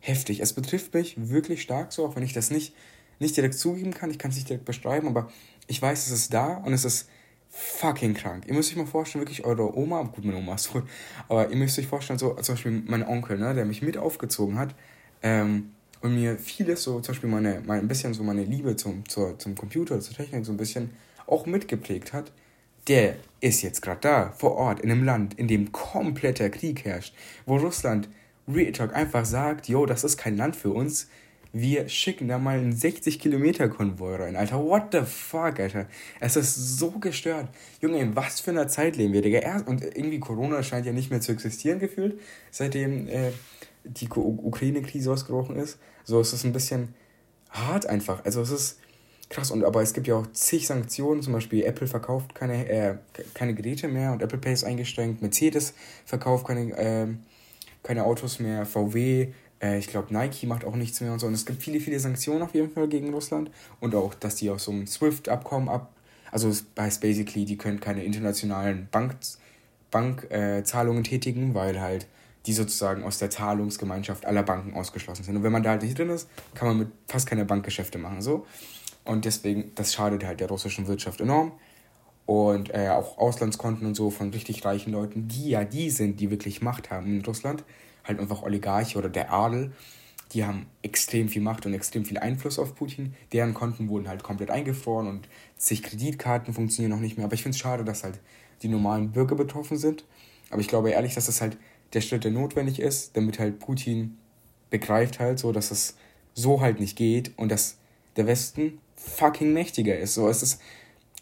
heftig, 0.00 0.40
es 0.40 0.52
betrifft 0.52 0.94
mich 0.94 1.14
wirklich 1.16 1.62
stark 1.62 1.92
so, 1.92 2.06
auch 2.06 2.14
wenn 2.14 2.22
ich 2.22 2.34
das 2.34 2.50
nicht, 2.50 2.74
nicht 3.18 3.36
direkt 3.36 3.54
zugeben 3.54 3.94
kann, 3.94 4.10
ich 4.10 4.18
kann 4.18 4.30
es 4.30 4.36
nicht 4.36 4.48
direkt 4.48 4.64
beschreiben, 4.64 5.08
aber 5.08 5.30
ich 5.66 5.80
weiß, 5.80 6.06
es 6.06 6.12
ist 6.12 6.34
da 6.34 6.58
und 6.58 6.72
es 6.72 6.84
ist 6.84 7.08
fucking 7.50 8.14
krank. 8.14 8.44
Ihr 8.46 8.54
müsst 8.54 8.70
euch 8.70 8.76
mal 8.76 8.86
vorstellen, 8.86 9.22
wirklich 9.22 9.44
eure 9.44 9.76
Oma, 9.76 10.02
gut, 10.02 10.24
meine 10.24 10.38
Oma 10.38 10.54
ist 10.54 10.70
tot, 10.70 10.84
aber 11.28 11.48
ihr 11.48 11.56
müsst 11.56 11.78
euch 11.78 11.86
vorstellen, 11.86 12.18
so 12.18 12.34
zum 12.34 12.54
Beispiel 12.54 12.82
mein 12.86 13.06
Onkel, 13.06 13.38
ne, 13.38 13.54
der 13.54 13.64
mich 13.64 13.80
mit 13.80 13.96
aufgezogen 13.96 14.58
hat 14.58 14.74
ähm, 15.22 15.70
und 16.00 16.14
mir 16.14 16.36
vieles, 16.38 16.82
so 16.82 17.00
zum 17.00 17.12
Beispiel 17.12 17.30
meine, 17.30 17.62
mein, 17.66 17.80
ein 17.80 17.88
bisschen 17.88 18.14
so 18.14 18.22
meine 18.22 18.44
Liebe 18.44 18.76
zum, 18.76 19.08
zur, 19.08 19.38
zum 19.38 19.54
Computer, 19.54 20.00
zur 20.00 20.16
Technik 20.16 20.44
so 20.44 20.52
ein 20.52 20.56
bisschen 20.56 20.90
auch 21.26 21.46
mitgeprägt 21.46 22.12
hat, 22.12 22.32
der 22.88 23.16
ist 23.40 23.62
jetzt 23.62 23.82
gerade 23.82 24.00
da, 24.00 24.32
vor 24.32 24.56
Ort, 24.56 24.80
in 24.80 24.90
einem 24.90 25.04
Land, 25.04 25.34
in 25.34 25.48
dem 25.48 25.72
kompletter 25.72 26.48
Krieg 26.50 26.84
herrscht, 26.84 27.14
wo 27.46 27.56
Russland 27.56 28.08
Real 28.46 28.72
Talk 28.72 28.94
einfach 28.94 29.26
sagt, 29.26 29.68
yo, 29.68 29.84
das 29.84 30.04
ist 30.04 30.16
kein 30.16 30.36
Land 30.36 30.56
für 30.56 30.70
uns, 30.70 31.08
wir 31.52 31.88
schicken 31.88 32.28
da 32.28 32.38
mal 32.38 32.58
einen 32.58 32.72
60 32.72 33.18
Kilometer 33.18 33.68
Konvoi 33.68 34.16
rein, 34.16 34.36
Alter. 34.36 34.62
What 34.62 34.88
the 34.92 35.00
fuck, 35.04 35.58
Alter. 35.58 35.86
Es 36.20 36.36
ist 36.36 36.78
so 36.78 36.90
gestört. 36.90 37.48
Junge, 37.80 37.98
in 38.00 38.14
was 38.14 38.40
für 38.40 38.50
einer 38.50 38.68
Zeit 38.68 38.96
leben 38.96 39.14
wir, 39.14 39.22
Digga? 39.22 39.62
Und 39.66 39.82
irgendwie 39.82 40.20
Corona 40.20 40.62
scheint 40.62 40.84
ja 40.84 40.92
nicht 40.92 41.10
mehr 41.10 41.20
zu 41.20 41.32
existieren, 41.32 41.78
gefühlt, 41.78 42.20
seitdem 42.50 43.08
äh, 43.08 43.30
die 43.88 44.08
Ukraine-Krise 44.08 45.12
ausgebrochen 45.12 45.56
ist. 45.56 45.78
So, 46.04 46.20
es 46.20 46.32
ist 46.32 46.44
ein 46.44 46.52
bisschen 46.52 46.94
hart 47.50 47.86
einfach. 47.86 48.24
Also 48.24 48.40
es 48.42 48.50
ist 48.50 48.78
krass. 49.28 49.50
Und 49.50 49.64
aber 49.64 49.82
es 49.82 49.92
gibt 49.92 50.06
ja 50.06 50.16
auch 50.16 50.26
zig 50.32 50.66
Sanktionen. 50.66 51.22
Zum 51.22 51.32
Beispiel 51.32 51.64
Apple 51.64 51.86
verkauft 51.86 52.34
keine, 52.34 52.68
äh, 52.68 52.96
keine 53.34 53.54
Geräte 53.54 53.88
mehr 53.88 54.12
und 54.12 54.22
Apple 54.22 54.38
Pay 54.38 54.52
ist 54.52 54.64
eingeschränkt. 54.64 55.22
Mercedes 55.22 55.74
verkauft 56.04 56.46
keine, 56.46 56.76
äh, 56.76 57.06
keine 57.82 58.04
Autos 58.04 58.38
mehr. 58.38 58.66
VW 58.66 59.28
äh, 59.60 59.78
ich 59.78 59.88
glaube, 59.88 60.12
Nike 60.12 60.46
macht 60.46 60.64
auch 60.64 60.76
nichts 60.76 61.00
mehr 61.00 61.12
und 61.12 61.18
so. 61.18 61.26
Und 61.26 61.34
es 61.34 61.46
gibt 61.46 61.62
viele, 61.62 61.80
viele 61.80 61.98
Sanktionen 62.00 62.42
auf 62.42 62.54
jeden 62.54 62.70
Fall 62.70 62.88
gegen 62.88 63.12
Russland. 63.12 63.50
Und 63.80 63.94
auch, 63.94 64.14
dass 64.14 64.36
die 64.36 64.50
aus 64.50 64.64
so 64.64 64.72
einem 64.72 64.86
SWIFT-Abkommen 64.86 65.68
ab. 65.68 65.92
Also, 66.30 66.48
es 66.48 66.66
heißt 66.78 67.00
basically, 67.00 67.44
die 67.44 67.56
können 67.56 67.80
keine 67.80 68.04
internationalen 68.04 68.88
Bankzahlungen 68.90 69.42
Bank, 69.90 70.30
äh, 70.30 70.62
tätigen, 71.02 71.54
weil 71.54 71.80
halt 71.80 72.06
die 72.46 72.52
sozusagen 72.52 73.04
aus 73.04 73.18
der 73.18 73.30
Zahlungsgemeinschaft 73.30 74.24
aller 74.24 74.42
Banken 74.42 74.74
ausgeschlossen 74.74 75.24
sind. 75.24 75.36
Und 75.36 75.42
wenn 75.42 75.52
man 75.52 75.62
da 75.62 75.70
halt 75.70 75.82
nicht 75.82 75.98
drin 75.98 76.10
ist, 76.10 76.28
kann 76.54 76.68
man 76.68 76.78
mit 76.78 76.88
fast 77.06 77.26
keine 77.26 77.44
Bankgeschäfte 77.44 77.98
machen. 77.98 78.22
So. 78.22 78.46
Und 79.04 79.24
deswegen, 79.24 79.72
das 79.74 79.94
schadet 79.94 80.24
halt 80.24 80.40
der 80.40 80.48
russischen 80.48 80.86
Wirtschaft 80.86 81.20
enorm. 81.20 81.52
Und 82.26 82.74
äh, 82.74 82.90
auch 82.90 83.16
Auslandskonten 83.16 83.86
und 83.86 83.94
so 83.94 84.10
von 84.10 84.30
richtig 84.30 84.64
reichen 84.64 84.92
Leuten, 84.92 85.28
die 85.28 85.50
ja 85.50 85.64
die 85.64 85.88
sind, 85.88 86.20
die 86.20 86.30
wirklich 86.30 86.60
Macht 86.60 86.90
haben 86.90 87.06
in 87.06 87.24
Russland, 87.24 87.64
halt 88.04 88.20
einfach 88.20 88.42
Oligarche 88.42 88.98
oder 88.98 89.08
der 89.08 89.32
Adel, 89.32 89.72
die 90.32 90.44
haben 90.44 90.66
extrem 90.82 91.28
viel 91.28 91.40
Macht 91.40 91.64
und 91.64 91.72
extrem 91.72 92.04
viel 92.04 92.18
Einfluss 92.18 92.58
auf 92.58 92.74
Putin. 92.74 93.14
Deren 93.32 93.54
Konten 93.54 93.88
wurden 93.88 94.08
halt 94.08 94.22
komplett 94.22 94.50
eingefroren 94.50 95.06
und 95.06 95.28
sich 95.56 95.82
Kreditkarten 95.82 96.52
funktionieren 96.52 96.90
noch 96.90 97.00
nicht 97.00 97.16
mehr. 97.16 97.24
Aber 97.24 97.34
ich 97.34 97.42
finde 97.42 97.56
es 97.56 97.60
schade, 97.60 97.84
dass 97.84 98.04
halt 98.04 98.20
die 98.62 98.68
normalen 98.68 99.12
Bürger 99.12 99.34
betroffen 99.34 99.78
sind. 99.78 100.04
Aber 100.50 100.60
ich 100.60 100.68
glaube 100.68 100.90
ehrlich, 100.90 101.14
dass 101.14 101.26
das 101.26 101.40
halt 101.40 101.56
der 101.92 102.00
Schritt, 102.00 102.24
der 102.24 102.30
notwendig 102.30 102.80
ist, 102.80 103.16
damit 103.16 103.38
halt 103.38 103.58
Putin 103.58 104.18
begreift 104.70 105.18
halt 105.18 105.38
so, 105.38 105.52
dass 105.52 105.70
es 105.70 105.96
so 106.34 106.60
halt 106.60 106.80
nicht 106.80 106.96
geht 106.96 107.36
und 107.38 107.50
dass 107.50 107.78
der 108.16 108.26
Westen 108.26 108.78
fucking 108.96 109.52
mächtiger 109.52 109.98
ist. 109.98 110.14
So, 110.14 110.28
es 110.28 110.42
ist, 110.42 110.60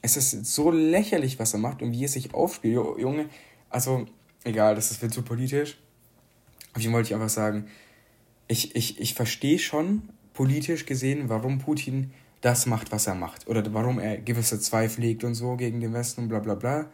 es 0.03 0.17
ist 0.17 0.47
so 0.47 0.71
lächerlich, 0.71 1.39
was 1.39 1.53
er 1.55 1.61
macht 1.61 1.83
und 1.83 1.93
wie 1.93 2.05
er 2.05 2.09
sich 2.09 2.35
aufspielt. 2.35 2.75
Junge, 2.99 3.29
also 3.71 4.07
egal, 4.45 4.75
das 4.75 4.91
ist 4.91 5.01
viel 5.01 5.11
zu 5.11 5.23
politisch. 5.23 5.79
Auf 6.75 6.83
jeden 6.83 6.95
wollte 6.95 7.09
ich 7.09 7.15
einfach 7.15 7.29
sagen, 7.29 7.67
ich, 8.49 8.75
ich, 8.77 9.01
ich 9.01 9.15
verstehe 9.15 9.59
schon 9.59 10.09
politisch 10.35 10.87
gesehen, 10.87 11.29
warum 11.29 11.59
Putin 11.59 12.13
das 12.41 12.67
macht, 12.67 12.93
was 12.93 13.07
er 13.07 13.15
macht. 13.15 13.49
Oder 13.49 13.73
warum 13.73 13.99
er 13.99 14.19
gewisse 14.19 14.61
Zweifel 14.61 15.05
hegt 15.05 15.25
und 15.25 15.35
so 15.35 15.57
gegen 15.57 15.81
den 15.81 15.93
Westen 15.93 16.23
und 16.23 16.29
bla 16.29 16.39
bla 16.39 16.55
bla. 16.55 16.91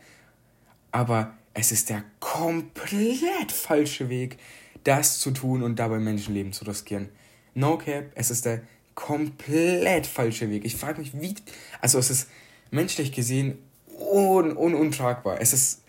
Aber 0.92 1.34
es 1.54 1.72
ist 1.72 1.90
der 1.90 2.04
komplett 2.20 3.52
falsche 3.52 4.08
Weg, 4.08 4.38
das 4.84 5.18
zu 5.18 5.30
tun 5.30 5.62
und 5.62 5.78
dabei 5.78 5.98
Menschenleben 5.98 6.52
zu 6.52 6.64
riskieren. 6.64 7.08
No 7.54 7.78
cap, 7.78 8.06
es 8.14 8.30
ist 8.30 8.44
der 8.46 8.62
komplett 8.94 10.06
falsche 10.06 10.50
Weg. 10.50 10.64
Ich 10.64 10.76
frage 10.76 11.00
mich, 11.00 11.20
wie. 11.20 11.34
Also, 11.80 11.98
es 11.98 12.10
ist 12.10 12.28
menschlich 12.70 13.12
gesehen 13.12 13.58
un, 13.98 14.56
un, 14.56 14.74
untragbar. 14.74 15.40
Es 15.40 15.52
ist. 15.52 15.82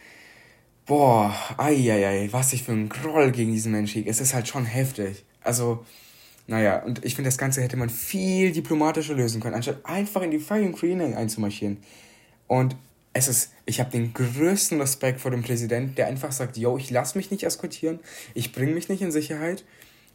Boah, 0.85 1.33
ei, 1.57 2.27
was 2.31 2.51
ich 2.51 2.63
für 2.63 2.73
ein 2.73 2.89
Groll 2.89 3.31
gegen 3.31 3.53
diesen 3.53 3.71
Menschen 3.71 3.99
hege. 3.99 4.09
Es 4.09 4.19
ist 4.19 4.33
halt 4.33 4.49
schon 4.49 4.65
heftig. 4.65 5.23
Also, 5.41 5.85
naja, 6.45 6.83
und 6.83 7.05
ich 7.05 7.15
finde, 7.15 7.29
das 7.29 7.37
Ganze 7.37 7.61
hätte 7.61 7.77
man 7.77 7.89
viel 7.89 8.51
diplomatischer 8.51 9.13
lösen 9.13 9.39
können, 9.39 9.55
anstatt 9.55 9.85
einfach 9.85 10.21
in 10.23 10.31
die 10.31 10.39
fucking 10.39 10.73
Ukraine 10.73 11.15
einzumarschieren. 11.15 11.77
Und 12.47 12.75
es 13.13 13.27
ist, 13.27 13.51
ich 13.65 13.79
habe 13.79 13.91
den 13.91 14.13
größten 14.13 14.81
Respekt 14.81 15.21
vor 15.21 15.31
dem 15.31 15.43
Präsidenten, 15.43 15.95
der 15.95 16.07
einfach 16.07 16.31
sagt, 16.31 16.57
yo, 16.57 16.77
ich 16.77 16.89
lasse 16.89 17.17
mich 17.17 17.29
nicht 17.29 17.43
eskortieren, 17.43 17.99
ich 18.33 18.51
bringe 18.51 18.73
mich 18.73 18.89
nicht 18.89 19.01
in 19.01 19.11
Sicherheit, 19.11 19.63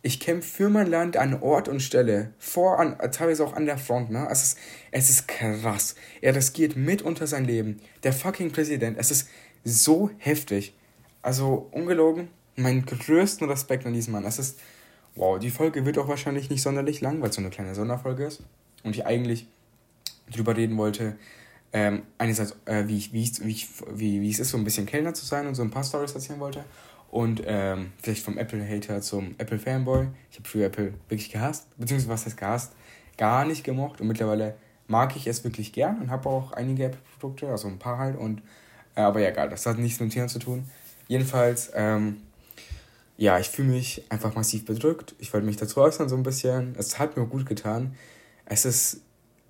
ich 0.02 0.20
kämpfe 0.20 0.48
für 0.48 0.68
mein 0.68 0.88
Land 0.88 1.16
an 1.16 1.40
Ort 1.40 1.68
und 1.68 1.80
Stelle, 1.80 2.32
vor, 2.38 2.78
an, 2.78 2.98
teilweise 3.12 3.44
auch 3.44 3.54
an 3.54 3.66
der 3.66 3.78
Front, 3.78 4.10
ne? 4.10 4.28
Es 4.30 4.42
ist, 4.42 4.58
es 4.90 5.10
ist 5.10 5.28
krass. 5.28 5.96
Er 6.20 6.36
riskiert 6.36 6.76
mitunter 6.76 7.26
sein 7.26 7.44
Leben. 7.44 7.80
Der 8.04 8.12
fucking 8.12 8.52
Präsident, 8.52 8.96
es 8.98 9.10
ist 9.10 9.28
so 9.64 10.10
heftig. 10.18 10.74
Also, 11.22 11.68
ungelogen, 11.72 12.28
meinen 12.54 12.86
größten 12.86 13.48
Respekt 13.48 13.86
an 13.86 13.92
diesen 13.92 14.12
Mann. 14.12 14.24
Es 14.24 14.38
ist, 14.38 14.60
wow, 15.16 15.38
die 15.38 15.50
Folge 15.50 15.84
wird 15.84 15.98
auch 15.98 16.08
wahrscheinlich 16.08 16.48
nicht 16.48 16.62
sonderlich 16.62 17.00
lang, 17.00 17.20
weil 17.20 17.30
es 17.30 17.34
so 17.34 17.40
eine 17.40 17.50
kleine 17.50 17.74
Sonderfolge 17.74 18.24
ist. 18.24 18.42
Und 18.84 18.94
ich 18.94 19.04
eigentlich 19.04 19.48
drüber 20.30 20.56
reden 20.56 20.76
wollte, 20.76 21.16
ähm, 21.72 22.02
einerseits, 22.16 22.56
äh, 22.64 22.86
wie, 22.86 22.96
ich, 22.96 23.12
wie, 23.12 23.22
ich, 23.22 23.44
wie, 23.44 23.50
ich, 23.50 23.68
wie, 23.94 24.20
wie 24.20 24.30
es 24.30 24.38
ist, 24.38 24.50
so 24.50 24.58
ein 24.58 24.64
bisschen 24.64 24.86
Kellner 24.86 25.14
zu 25.14 25.24
sein 25.24 25.46
und 25.46 25.54
so 25.54 25.62
ein 25.62 25.70
paar 25.70 25.84
Stories 25.84 26.12
erzählen 26.12 26.40
wollte. 26.40 26.64
Und 27.10 27.42
ähm, 27.46 27.92
vielleicht 28.02 28.22
vom 28.22 28.36
Apple-Hater 28.36 29.00
zum 29.00 29.34
Apple-Fanboy. 29.38 30.08
Ich 30.30 30.38
habe 30.38 30.48
früher 30.48 30.66
Apple 30.66 30.94
wirklich 31.08 31.30
gehasst, 31.30 31.66
beziehungsweise 31.78 32.10
was 32.10 32.26
heißt 32.26 32.36
gehasst? 32.36 32.72
Gar 33.16 33.46
nicht 33.46 33.64
gemocht. 33.64 34.00
Und 34.00 34.08
mittlerweile 34.08 34.56
mag 34.86 35.16
ich 35.16 35.26
es 35.26 35.44
wirklich 35.44 35.72
gern 35.72 36.00
und 36.00 36.10
habe 36.10 36.28
auch 36.28 36.52
einige 36.52 36.84
Apple-Produkte, 36.84 37.48
also 37.48 37.68
ein 37.68 37.78
paar 37.78 37.98
halt. 37.98 38.16
Und, 38.16 38.42
äh, 38.94 39.00
aber 39.00 39.20
ja, 39.20 39.30
egal, 39.30 39.48
das 39.48 39.64
hat 39.66 39.78
nichts 39.78 40.00
mit 40.00 40.10
dem 40.10 40.12
Thema 40.12 40.28
zu 40.28 40.38
tun. 40.38 40.64
Jedenfalls, 41.06 41.70
ähm, 41.74 42.18
ja, 43.16 43.38
ich 43.38 43.48
fühle 43.48 43.68
mich 43.68 44.04
einfach 44.10 44.34
massiv 44.34 44.64
bedrückt. 44.64 45.14
Ich 45.18 45.32
wollte 45.32 45.46
mich 45.46 45.56
dazu 45.56 45.80
äußern 45.80 46.08
so 46.08 46.16
ein 46.16 46.22
bisschen. 46.22 46.74
Es 46.78 46.98
hat 46.98 47.16
mir 47.16 47.26
gut 47.26 47.46
getan. 47.46 47.94
Es 48.44 48.64
ist 48.64 49.00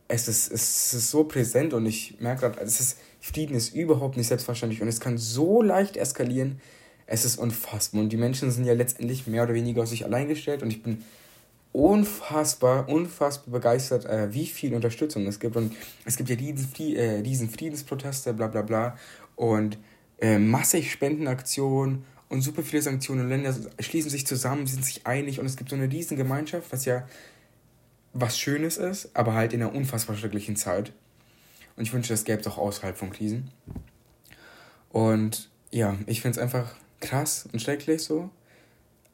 es 0.08 0.26
ist, 0.26 0.50
es 0.50 0.94
ist 0.94 1.10
so 1.10 1.24
präsent 1.24 1.74
und 1.74 1.84
ich 1.86 2.18
merke 2.18 2.40
gerade, 2.40 2.60
es 2.62 2.80
ist, 2.80 2.98
Frieden 3.20 3.54
ist 3.54 3.74
überhaupt 3.74 4.16
nicht 4.16 4.26
selbstverständlich 4.26 4.80
und 4.80 4.88
es 4.88 5.00
kann 5.00 5.18
so 5.18 5.62
leicht 5.62 5.96
eskalieren. 5.96 6.60
Es 7.06 7.24
ist 7.24 7.38
unfassbar. 7.38 8.02
Und 8.02 8.10
die 8.10 8.16
Menschen 8.16 8.50
sind 8.50 8.64
ja 8.64 8.74
letztendlich 8.74 9.26
mehr 9.26 9.44
oder 9.44 9.54
weniger 9.54 9.82
auf 9.82 9.88
sich 9.88 10.04
allein 10.04 10.28
gestellt 10.28 10.62
und 10.62 10.70
ich 10.70 10.82
bin 10.82 11.04
unfassbar, 11.72 12.88
unfassbar 12.88 13.52
begeistert, 13.52 14.06
äh, 14.06 14.32
wie 14.32 14.46
viel 14.46 14.74
Unterstützung 14.74 15.26
es 15.26 15.38
gibt. 15.38 15.56
Und 15.56 15.74
es 16.04 16.16
gibt 16.16 16.30
ja 16.30 16.36
diesen, 16.36 16.68
äh, 16.96 17.22
diesen 17.22 17.50
Friedensproteste, 17.50 18.32
bla 18.32 18.46
bla 18.46 18.62
bla. 18.62 18.96
Und 19.36 19.78
äh, 20.20 20.38
massig 20.38 20.90
Spendenaktionen 20.90 22.04
und 22.28 22.42
super 22.42 22.62
viele 22.62 22.82
Sanktionen. 22.82 23.22
Und 23.22 23.28
Länder 23.28 23.54
schließen 23.80 24.10
sich 24.10 24.26
zusammen, 24.26 24.66
sind 24.66 24.84
sich 24.84 25.06
einig 25.06 25.40
und 25.40 25.46
es 25.46 25.56
gibt 25.56 25.70
so 25.70 25.76
eine 25.76 25.90
riesen 25.90 26.16
Gemeinschaft, 26.16 26.72
was 26.72 26.84
ja 26.84 27.06
was 28.12 28.38
Schönes 28.38 28.76
ist, 28.76 29.10
aber 29.14 29.34
halt 29.34 29.52
in 29.52 29.62
einer 29.62 29.74
unfassbar 29.74 30.16
schrecklichen 30.16 30.56
Zeit. 30.56 30.92
Und 31.76 31.84
ich 31.84 31.92
wünsche, 31.92 32.12
das 32.12 32.24
gäbe 32.24 32.40
es 32.40 32.46
auch 32.46 32.58
außerhalb 32.58 32.96
von 32.96 33.10
Krisen. 33.10 33.50
Und 34.90 35.48
ja, 35.70 35.96
ich 36.06 36.22
finde 36.22 36.38
es 36.38 36.42
einfach 36.42 36.74
krass 37.00 37.48
und 37.52 37.60
schrecklich 37.60 38.02
so. 38.02 38.30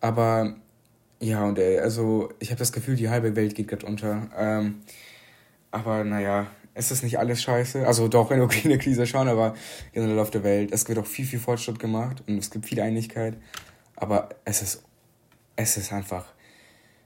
Aber 0.01 0.57
ja, 1.21 1.45
und 1.45 1.59
ey, 1.59 1.79
also 1.79 2.33
ich 2.39 2.51
habe 2.51 2.59
das 2.59 2.73
Gefühl, 2.73 2.97
die 2.97 3.09
halbe 3.09 3.37
Welt 3.37 3.55
geht 3.55 3.69
gerade 3.69 3.87
unter. 3.87 4.29
Ähm, 4.37 4.83
aber 5.71 6.05
naja, 6.05 6.47
es 6.75 6.91
ist 6.91 7.03
nicht 7.03 7.19
alles 7.19 7.43
scheiße. 7.43 7.87
Also 7.87 8.09
doch 8.09 8.31
in 8.31 8.39
der 8.39 8.47
Ukraine-Krise 8.47 9.07
schon, 9.07 9.29
aber 9.29 9.55
generell 9.93 10.19
auf 10.19 10.31
der 10.31 10.45
Welt. 10.45 10.73
Es 10.73 10.89
wird 10.89 10.99
auch 10.99 11.07
viel, 11.07 11.25
viel 11.25 11.39
Fortschritt 11.39 11.79
gemacht 11.79 12.23
und 12.27 12.39
es 12.39 12.51
gibt 12.51 12.67
viel 12.67 12.81
Einigkeit. 12.81 13.37
Aber 13.97 14.29
es 14.45 14.61
ist, 14.61 14.83
es 15.57 15.77
ist 15.77 15.93
einfach 15.93 16.34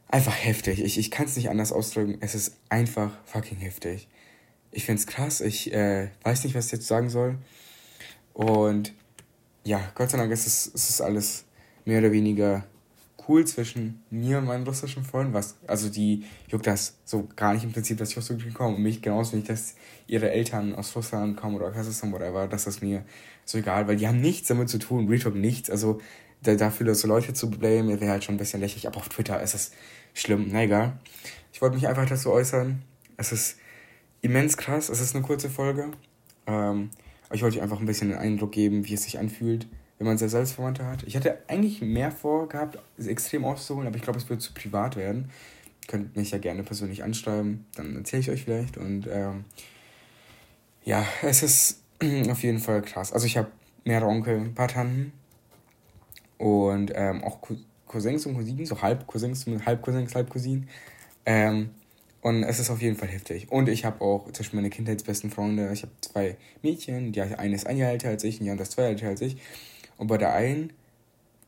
einfach 0.09 0.35
heftig. 0.35 0.83
Ich, 0.83 0.99
ich 0.99 1.11
kann 1.11 1.27
es 1.27 1.37
nicht 1.37 1.51
anders 1.51 1.73
ausdrücken. 1.73 2.19
Es 2.21 2.35
ist 2.35 2.57
einfach 2.69 3.13
fucking 3.25 3.59
heftig. 3.59 4.09
Ich 4.71 4.85
finde 4.85 5.01
es 5.01 5.07
krass. 5.07 5.41
Ich 5.41 5.73
äh, 5.73 6.11
weiß 6.23 6.45
nicht, 6.45 6.55
was 6.55 6.67
ich 6.67 6.73
jetzt 6.73 6.87
sagen 6.87 7.11
soll. 7.11 7.37
Und 8.33 8.93
ja, 9.65 9.81
Gott 9.95 10.11
sei 10.11 10.19
Dank 10.19 10.33
ist 10.33 10.47
es, 10.47 10.67
ist 10.67 10.91
es 10.91 11.01
alles 11.01 11.45
mehr 11.85 11.99
oder 11.99 12.13
weniger 12.13 12.65
cool 13.29 13.45
zwischen 13.45 14.03
mir 14.11 14.39
und 14.39 14.47
meinen 14.47 14.67
russischen 14.67 15.05
Freunden. 15.05 15.35
Was, 15.35 15.57
also 15.67 15.91
die 15.91 16.25
juckt 16.49 16.67
das 16.67 16.97
so 17.05 17.29
gar 17.37 17.53
nicht 17.53 17.65
im 17.65 17.73
Prinzip, 17.73 17.99
dass 17.99 18.11
ich 18.11 18.19
aus 18.19 18.31
Ukraine 18.31 18.53
komme. 18.53 18.77
Und 18.77 18.83
mich 18.83 19.03
genauso 19.03 19.37
nicht, 19.37 19.49
dass 19.49 19.75
ihre 20.07 20.31
Eltern 20.31 20.75
aus 20.75 20.97
Russland 20.97 21.37
kommen 21.37 21.57
oder 21.57 21.71
Kasachstan, 21.71 22.13
whatever. 22.13 22.49
Das 22.49 22.67
ist 22.67 22.83
mir 22.83 23.05
so 23.45 23.59
egal, 23.59 23.87
weil 23.89 23.97
die 23.97 24.09
haben 24.09 24.21
nichts 24.21 24.49
damit 24.49 24.71
zu 24.71 24.79
tun. 24.79 25.09
Retalk 25.09 25.35
nichts. 25.35 25.69
Also 25.69 26.01
dafür 26.43 26.95
so 26.95 27.09
Leute 27.09 27.35
zu 27.35 27.51
blamen, 27.51 28.01
wäre 28.01 28.11
halt 28.11 28.25
schon 28.25 28.37
ein 28.37 28.39
bisschen 28.39 28.61
lächerlich. 28.61 28.87
Aber 28.87 28.99
auf 28.99 29.09
Twitter 29.09 29.41
ist 29.43 29.55
es 29.55 29.73
schlimm. 30.15 30.49
Na 30.51 30.63
egal. 30.63 30.99
Ich 31.53 31.61
wollte 31.61 31.77
mich 31.77 31.89
einfach 31.89 32.07
dazu 32.07 32.31
äußern. 32.31 32.83
Es 33.17 33.33
ist 33.33 33.59
immens 34.21 34.57
krass. 34.57 34.89
Es 34.89 35.01
ist 35.01 35.15
eine 35.15 35.25
kurze 35.25 35.51
Folge. 35.51 35.91
Ähm, 36.47 36.91
ich 37.33 37.43
wollte 37.43 37.57
euch 37.57 37.63
einfach 37.63 37.81
ein 37.81 37.87
bisschen 37.87 38.09
den 38.09 38.19
Eindruck 38.19 38.53
geben, 38.53 38.87
wie 38.87 38.95
es 38.95 39.03
sich 39.03 39.19
anfühlt, 39.19 39.67
wenn 39.99 40.07
man 40.07 40.17
sehr 40.17 40.29
Selbstverwandte 40.29 40.87
hat. 40.87 41.03
Ich 41.03 41.17
hatte 41.17 41.39
eigentlich 41.49 41.83
mehr 41.83 42.11
vorgehabt, 42.11 42.79
extrem 42.99 43.45
auszuholen, 43.45 43.87
aber 43.87 43.97
ich 43.97 44.03
glaube, 44.03 44.19
es 44.19 44.29
wird 44.31 44.41
zu 44.41 44.55
privat 44.55 44.97
werden. 44.97 45.31
Könnt 45.89 46.17
mich 46.17 46.31
ja 46.31 46.39
gerne 46.39 46.63
persönlich 46.63 47.03
anschreiben, 47.03 47.67
dann 47.75 47.97
erzähle 47.97 48.21
ich 48.21 48.31
euch 48.31 48.45
vielleicht. 48.45 48.77
Und 48.77 49.07
ähm, 49.11 49.45
ja, 50.85 51.05
es 51.23 51.43
ist 51.43 51.83
auf 52.31 52.43
jeden 52.43 52.61
Fall 52.61 52.83
krass. 52.83 53.13
Also 53.13 53.27
ich 53.27 53.37
habe 53.37 53.49
mehrere 53.85 54.07
Onkel, 54.07 54.37
ein 54.37 54.55
paar 54.55 54.69
Tanten 54.69 55.13
und 56.39 56.93
ähm, 56.95 57.23
auch 57.25 57.39
Cousins 57.87 58.27
und 58.27 58.37
Cousinen, 58.37 58.67
so 58.67 58.81
halb 58.81 59.07
Cousins, 59.07 59.47
halb 59.67 59.83
Cousins, 59.83 60.15
halb 60.15 60.31
Cousinen. 60.31 60.69
Ähm, 61.27 61.71
und 62.21 62.43
es 62.43 62.59
ist 62.59 62.71
auf 62.71 62.83
jeden 62.83 62.97
Fall 62.97 63.09
heftig. 63.09 63.51
Und 63.51 63.69
ich 63.69 63.85
habe 63.85 64.01
auch 64.01 64.31
Beispiel 64.31 64.57
meine 64.57 64.71
kindheitsbesten 64.71 65.31
Freunde. 65.31 65.71
Ich 65.73 65.83
habe 65.83 65.93
zwei 66.01 66.37
Mädchen, 66.63 67.13
die 67.13 67.21
eine 67.23 67.55
ist 67.55 67.67
ein 67.67 67.77
Jahr 67.77 67.91
älter 67.91 68.09
als 68.09 68.25
ich 68.25 68.41
und 68.41 68.47
die 68.47 68.51
andere 68.51 68.65
ist 68.65 68.73
zwei 68.73 68.83
Jahre 68.83 68.95
älter 68.95 69.09
als 69.09 69.21
ich. 69.21 69.37
Und 69.97 70.09
bei 70.09 70.19
der 70.19 70.35
einen, 70.35 70.73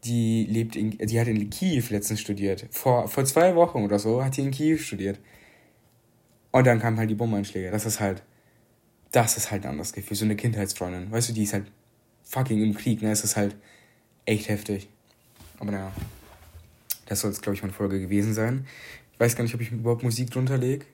die 0.04 0.46
lebt 0.48 0.76
in, 0.76 0.90
die 0.90 1.20
hat 1.20 1.28
in 1.28 1.50
Kiew 1.50 1.84
letztens 1.90 2.20
studiert. 2.20 2.66
Vor, 2.70 3.08
vor 3.08 3.24
zwei 3.24 3.54
Wochen 3.56 3.82
oder 3.82 3.98
so 3.98 4.24
hat 4.24 4.36
die 4.36 4.42
in 4.42 4.50
Kiew 4.50 4.78
studiert. 4.78 5.18
Und 6.52 6.66
dann 6.66 6.80
kamen 6.80 6.98
halt 6.98 7.10
die 7.10 7.14
Bombenanschläge. 7.14 7.70
Das 7.70 7.84
ist 7.84 8.00
halt, 8.00 8.22
das 9.12 9.36
ist 9.36 9.50
halt 9.50 9.64
ein 9.64 9.72
anderes 9.72 9.92
Gefühl. 9.92 10.16
So 10.16 10.24
eine 10.24 10.36
Kindheitsfreundin. 10.36 11.10
Weißt 11.10 11.28
du, 11.28 11.32
die 11.32 11.44
ist 11.44 11.52
halt 11.52 11.66
fucking 12.22 12.62
im 12.62 12.74
Krieg, 12.74 13.02
ne? 13.02 13.10
Es 13.10 13.24
ist 13.24 13.36
halt 13.36 13.56
echt 14.26 14.48
heftig. 14.48 14.88
Aber 15.58 15.70
naja. 15.70 15.92
Das 17.06 17.20
soll 17.20 17.32
jetzt, 17.32 17.42
glaube 17.42 17.56
ich, 17.56 17.62
meine 17.62 17.74
Folge 17.74 18.00
gewesen 18.00 18.34
sein. 18.34 18.66
Ich 19.12 19.20
weiß 19.20 19.34
gar 19.34 19.42
nicht, 19.42 19.54
ob 19.54 19.60
ich 19.60 19.72
überhaupt 19.72 20.04
Musik 20.04 20.30
drunter 20.30 20.56
lege. 20.56 20.86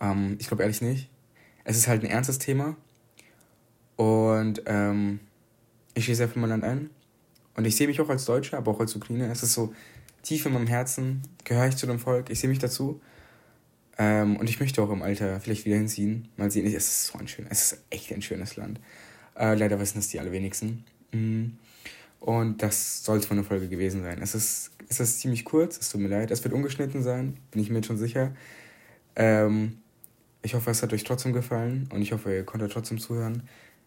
Ähm, 0.00 0.36
ich 0.40 0.48
glaube 0.48 0.62
ehrlich 0.62 0.80
nicht. 0.80 1.10
Es 1.64 1.76
ist 1.76 1.86
halt 1.86 2.02
ein 2.02 2.10
ernstes 2.10 2.38
Thema. 2.38 2.76
Und 3.96 4.62
ähm, 4.66 5.20
ich 5.94 6.04
stehe 6.04 6.16
sehr 6.16 6.28
für 6.28 6.38
mein 6.38 6.50
Land 6.50 6.64
ein. 6.64 6.90
Und 7.56 7.66
ich 7.66 7.76
sehe 7.76 7.86
mich 7.86 8.00
auch 8.00 8.08
als 8.08 8.24
Deutscher, 8.24 8.56
aber 8.56 8.72
auch 8.72 8.80
als 8.80 8.96
Ukrainer. 8.96 9.30
Es 9.30 9.42
ist 9.42 9.52
so 9.52 9.74
tief 10.22 10.46
in 10.46 10.54
meinem 10.54 10.66
Herzen, 10.66 11.22
gehöre 11.44 11.68
ich 11.68 11.76
zu 11.76 11.86
dem 11.86 11.98
Volk. 11.98 12.30
Ich 12.30 12.40
sehe 12.40 12.50
mich 12.50 12.58
dazu. 12.58 13.00
Ähm, 13.98 14.36
und 14.36 14.48
ich 14.48 14.58
möchte 14.58 14.82
auch 14.82 14.90
im 14.90 15.02
Alter 15.02 15.40
vielleicht 15.40 15.64
wieder 15.64 15.76
hinziehen. 15.76 16.28
Mal 16.36 16.50
sehen, 16.50 16.66
es 16.66 16.74
ist 16.74 17.06
so 17.06 17.18
ein 17.18 17.28
schönes, 17.28 17.52
es 17.52 17.72
ist 17.72 17.84
echt 17.90 18.12
ein 18.12 18.22
schönes 18.22 18.56
Land. 18.56 18.80
Äh, 19.36 19.54
leider 19.54 19.78
wissen 19.78 19.98
das 19.98 20.08
die 20.08 20.18
allerwenigsten. 20.18 20.84
Mhm. 21.12 21.58
Und 22.24 22.62
das 22.62 23.04
soll 23.04 23.18
es 23.18 23.26
von 23.26 23.36
der 23.36 23.44
Folge 23.44 23.68
gewesen 23.68 24.02
sein. 24.02 24.18
Es 24.22 24.34
ist, 24.34 24.70
es 24.88 24.98
ist 24.98 25.20
ziemlich 25.20 25.44
kurz, 25.44 25.76
es 25.76 25.90
tut 25.90 26.00
mir 26.00 26.08
leid. 26.08 26.30
Es 26.30 26.42
wird 26.42 26.54
ungeschnitten 26.54 27.02
sein, 27.02 27.36
bin 27.50 27.60
ich 27.60 27.68
mir 27.68 27.76
jetzt 27.76 27.86
schon 27.86 27.98
sicher. 27.98 28.34
Ähm, 29.14 29.76
ich 30.40 30.54
hoffe, 30.54 30.70
es 30.70 30.82
hat 30.82 30.94
euch 30.94 31.04
trotzdem 31.04 31.34
gefallen 31.34 31.86
und 31.92 32.00
ich 32.00 32.12
hoffe, 32.12 32.34
ihr 32.34 32.44
konntet 32.44 32.72
trotzdem 32.72 32.98
zuhören. 32.98 33.42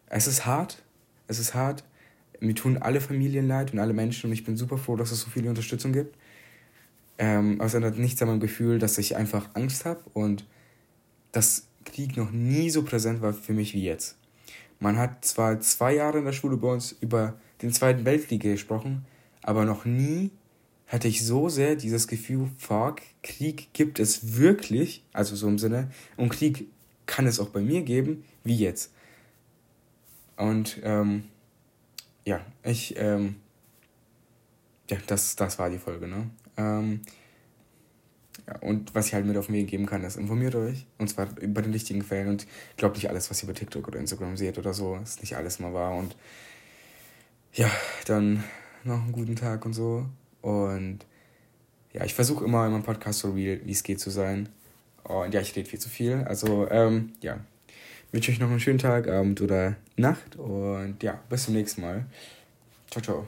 Es 0.06 0.28
ist 0.28 0.46
hart, 0.46 0.84
es 1.28 1.40
ist 1.40 1.56
hart. 1.56 1.84
Mir 2.40 2.54
tun 2.54 2.78
alle 2.78 3.02
Familien 3.02 3.48
leid 3.48 3.74
und 3.74 3.80
alle 3.80 3.94
Menschen 3.94 4.28
und 4.28 4.34
ich 4.34 4.44
bin 4.44 4.56
super 4.56 4.78
froh, 4.78 4.96
dass 4.96 5.12
es 5.12 5.22
so 5.22 5.32
viel 5.32 5.48
Unterstützung 5.48 5.92
gibt. 5.92 6.16
Ähm, 7.18 7.56
aber 7.56 7.66
es 7.66 7.74
ändert 7.74 7.98
nichts 7.98 8.22
an 8.22 8.28
meinem 8.28 8.40
Gefühl, 8.40 8.78
dass 8.78 9.00
ich 9.00 9.16
einfach 9.16 9.50
Angst 9.56 9.84
habe 9.84 10.02
und 10.14 10.46
dass 11.32 11.66
Krieg 11.86 12.16
noch 12.16 12.30
nie 12.30 12.70
so 12.70 12.84
präsent 12.84 13.24
war 13.24 13.34
für 13.34 13.54
mich 13.54 13.74
wie 13.74 13.84
jetzt. 13.84 14.16
Man 14.80 15.00
hat 15.00 15.26
zwar 15.26 15.60
zwei 15.60 15.96
Jahre 15.96 16.20
in 16.20 16.26
der 16.26 16.34
Schule 16.34 16.58
bei 16.58 16.68
uns 16.68 16.96
über 17.02 17.34
den 17.62 17.72
Zweiten 17.72 18.06
Weltkrieg 18.06 18.42
gesprochen, 18.42 19.06
aber 19.42 19.66
noch 19.66 19.86
nie 19.86 20.32
hatte 20.88 21.08
ich 21.08 21.26
so 21.26 21.50
sehr 21.50 21.76
dieses 21.76 22.08
Gefühl, 22.08 22.50
fuck, 22.58 23.02
Krieg 23.22 23.74
gibt 23.74 24.00
es 24.00 24.38
wirklich, 24.38 25.04
also 25.14 25.36
so 25.36 25.48
im 25.48 25.60
Sinne, 25.60 25.92
und 26.16 26.30
Krieg 26.30 26.68
kann 27.06 27.28
es 27.28 27.40
auch 27.40 27.50
bei 27.50 27.62
mir 27.62 27.82
geben, 27.82 28.24
wie 28.44 28.56
jetzt. 28.56 28.94
Und 30.38 30.80
ähm, 30.84 31.24
ja, 32.26 32.42
ich, 32.64 32.96
ähm, 32.98 33.36
ja, 34.90 34.98
das, 35.08 35.36
das 35.36 35.60
war 35.60 35.70
die 35.70 35.80
Folge, 35.80 36.08
ne? 36.08 36.30
Ähm, 36.58 37.02
ja, 38.48 38.58
und 38.60 38.96
was 38.96 39.08
ich 39.08 39.14
halt 39.14 39.26
mit 39.26 39.36
auf 39.36 39.48
den 39.48 39.56
Weg 39.56 39.68
geben 39.68 39.86
kann, 39.86 40.04
ist, 40.04 40.16
informiert 40.16 40.56
euch. 40.56 40.86
Und 40.98 41.10
zwar 41.10 41.28
über 41.40 41.62
den 41.62 41.74
richtigen 41.74 42.02
Quellen. 42.02 42.30
Und 42.30 42.48
glaubt 42.78 42.96
nicht 42.96 43.10
alles, 43.10 43.30
was 43.30 43.42
ihr 43.42 43.50
über 43.50 43.54
TikTok 43.54 43.88
oder 43.88 44.00
Instagram 44.00 44.38
seht 44.38 44.58
oder 44.58 44.74
so. 44.74 44.96
Ist 44.98 45.22
nicht 45.22 45.36
alles 45.36 45.60
mal 45.60 45.74
wahr. 45.74 45.96
Und 45.96 46.16
ja, 47.58 47.72
dann 48.06 48.44
noch 48.84 49.02
einen 49.02 49.12
guten 49.12 49.36
Tag 49.36 49.66
und 49.66 49.74
so. 49.74 50.06
Und 50.42 51.00
ja, 51.92 52.06
ich 52.06 52.14
versuche 52.14 52.46
immer 52.46 52.66
in 52.66 52.72
meinem 52.72 52.84
Podcast 52.84 53.20
so 53.20 53.32
real, 53.32 53.60
wie 53.66 53.72
es 53.72 53.84
geht 53.84 54.00
zu 54.00 54.12
sein. 54.12 54.50
Und 55.04 55.34
ja, 55.34 55.42
ich 55.42 55.56
rede 55.56 55.70
viel 55.70 55.80
zu 55.80 55.90
viel. 55.90 56.24
Also, 56.28 56.70
ähm, 56.70 57.14
ja. 57.22 57.40
Wünsche 58.12 58.32
euch 58.32 58.40
noch 58.40 58.50
einen 58.50 58.60
schönen 58.60 58.80
Tag, 58.80 59.08
Abend 59.10 59.42
oder 59.42 59.76
Nacht. 59.98 60.38
Und 60.38 61.04
ja, 61.04 61.20
bis 61.30 61.46
zum 61.46 61.56
nächsten 61.56 61.82
Mal. 61.82 62.06
Ciao, 62.90 63.04
ciao. 63.04 63.28